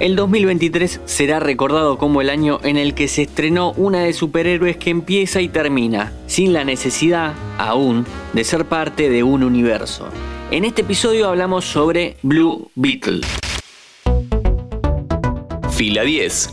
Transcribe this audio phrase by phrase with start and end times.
[0.00, 4.76] El 2023 será recordado como el año en el que se estrenó una de superhéroes
[4.76, 10.08] que empieza y termina, sin la necesidad, aún, de ser parte de un universo.
[10.50, 13.20] En este episodio hablamos sobre Blue Beetle.
[15.70, 16.50] Fila 10.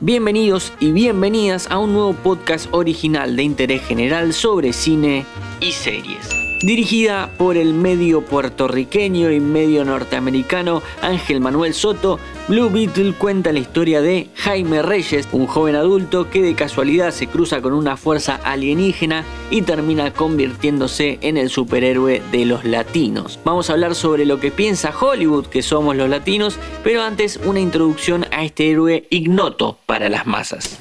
[0.00, 5.24] Bienvenidos y bienvenidas a un nuevo podcast original de interés general sobre cine
[5.60, 12.18] y series dirigida por el medio puertorriqueño y medio norteamericano Ángel Manuel Soto,
[12.48, 17.26] Blue Beetle cuenta la historia de Jaime Reyes, un joven adulto que de casualidad se
[17.26, 23.38] cruza con una fuerza alienígena y termina convirtiéndose en el superhéroe de los latinos.
[23.44, 27.60] Vamos a hablar sobre lo que piensa Hollywood que somos los latinos, pero antes una
[27.60, 30.78] introducción a este héroe ignoto para las masas.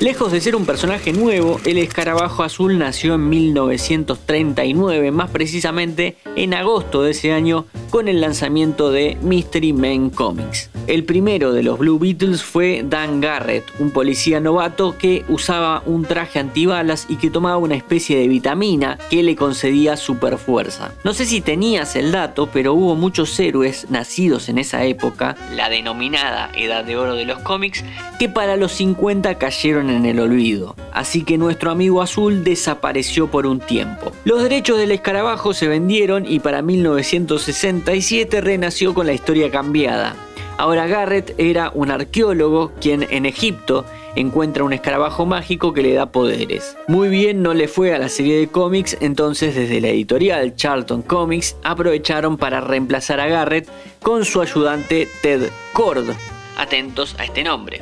[0.00, 6.54] Lejos de ser un personaje nuevo, el escarabajo azul nació en 1939, más precisamente en
[6.54, 10.70] agosto de ese año con el lanzamiento de Mystery Men Comics.
[10.88, 16.06] El primero de los Blue Beatles fue Dan Garrett, un policía novato que usaba un
[16.06, 20.94] traje antibalas y que tomaba una especie de vitamina que le concedía super fuerza.
[21.04, 25.68] No sé si tenías el dato, pero hubo muchos héroes nacidos en esa época, la
[25.68, 27.84] denominada Edad de Oro de los cómics,
[28.18, 30.74] que para los 50 cayeron en el olvido.
[30.94, 34.10] Así que nuestro amigo azul desapareció por un tiempo.
[34.24, 40.16] Los derechos del escarabajo se vendieron y para 1967 renació con la historia cambiada.
[40.58, 43.84] Ahora Garrett era un arqueólogo quien en Egipto
[44.16, 46.76] encuentra un escarabajo mágico que le da poderes.
[46.88, 51.02] Muy bien no le fue a la serie de cómics, entonces desde la editorial Charlton
[51.02, 53.68] Comics aprovecharon para reemplazar a Garrett
[54.02, 56.10] con su ayudante Ted Cord.
[56.56, 57.80] Atentos a este nombre.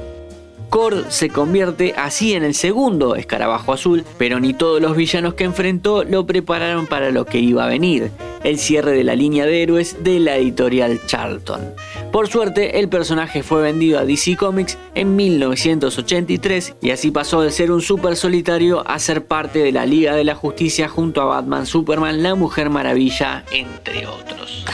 [0.68, 5.44] Cord se convierte así en el segundo escarabajo azul, pero ni todos los villanos que
[5.44, 8.10] enfrentó lo prepararon para lo que iba a venir,
[8.44, 11.72] el cierre de la línea de héroes de la editorial Charlton.
[12.12, 17.50] Por suerte, el personaje fue vendido a DC Comics en 1983 y así pasó de
[17.50, 21.26] ser un super solitario a ser parte de la Liga de la Justicia junto a
[21.26, 24.64] Batman, Superman, la Mujer Maravilla, entre otros.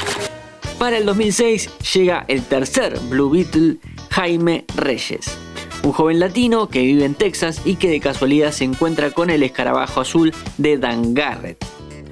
[0.78, 3.78] Para el 2006 llega el tercer Blue Beetle,
[4.10, 5.38] Jaime Reyes
[5.82, 9.42] un joven latino que vive en Texas y que de casualidad se encuentra con el
[9.42, 11.64] escarabajo azul de Dan Garrett.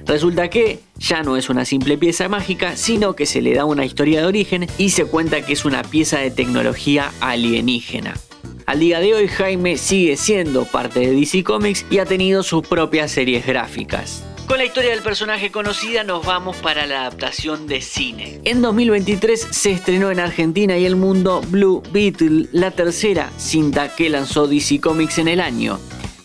[0.05, 3.85] Resulta que ya no es una simple pieza mágica, sino que se le da una
[3.85, 8.13] historia de origen y se cuenta que es una pieza de tecnología alienígena.
[8.67, 12.65] Al día de hoy Jaime sigue siendo parte de DC Comics y ha tenido sus
[12.65, 14.23] propias series gráficas.
[14.47, 18.39] Con la historia del personaje conocida nos vamos para la adaptación de cine.
[18.43, 24.09] En 2023 se estrenó en Argentina y el mundo Blue Beetle, la tercera cinta que
[24.09, 25.79] lanzó DC Comics en el año.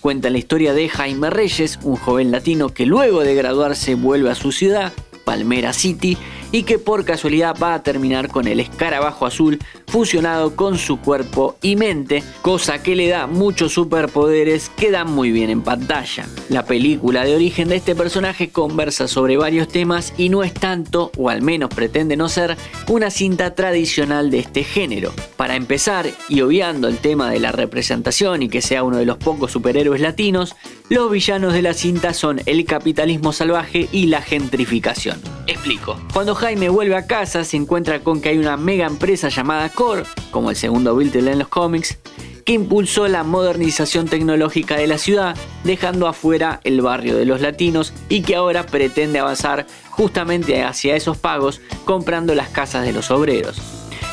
[0.07, 4.37] Cuenta la historia de Jaime Reyes, un joven latino que luego de graduarse vuelve a
[4.37, 4.93] su ciudad,
[5.25, 6.17] Palmera City,
[6.57, 11.59] y que por casualidad va a terminar con el escarabajo azul fusionado con su cuerpo
[11.61, 16.27] y mente, cosa que le da muchos superpoderes que dan muy bien en pantalla.
[16.49, 21.13] La película de origen de este personaje conversa sobre varios temas y no es tanto,
[21.19, 22.57] o al menos pretende no ser,
[22.89, 25.13] una cinta tradicional de este género.
[25.37, 29.19] Para empezar, y obviando el tema de la representación y que sea uno de los
[29.19, 30.57] pocos superhéroes latinos,
[30.89, 35.36] los villanos de la cinta son el capitalismo salvaje y la gentrificación.
[35.47, 36.01] Explico.
[36.13, 40.05] Cuando Jaime vuelve a casa se encuentra con que hay una mega empresa llamada Core,
[40.31, 41.99] como el segundo Beatle en los cómics,
[42.45, 47.93] que impulsó la modernización tecnológica de la ciudad, dejando afuera el barrio de los latinos
[48.09, 53.61] y que ahora pretende avanzar justamente hacia esos pagos comprando las casas de los obreros.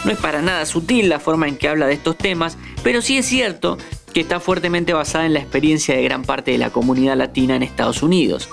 [0.04, 3.20] No es para nada sutil la forma en que habla de estos temas, pero sí
[3.20, 3.78] es cierto
[4.14, 7.64] que está fuertemente basada en la experiencia de gran parte de la comunidad latina en
[7.64, 8.50] Estados Unidos.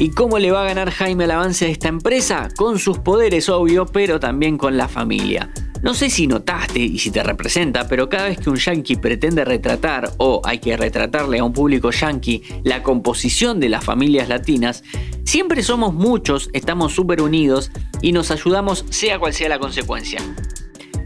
[0.00, 2.48] ¿Y cómo le va a ganar Jaime al avance de esta empresa?
[2.56, 5.50] Con sus poderes, obvio, pero también con la familia.
[5.82, 9.44] No sé si notaste y si te representa, pero cada vez que un yankee pretende
[9.44, 14.84] retratar o hay que retratarle a un público yankee la composición de las familias latinas,
[15.24, 20.20] siempre somos muchos, estamos súper unidos y nos ayudamos sea cual sea la consecuencia.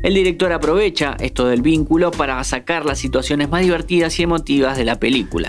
[0.03, 4.85] El director aprovecha esto del vínculo para sacar las situaciones más divertidas y emotivas de
[4.85, 5.49] la película.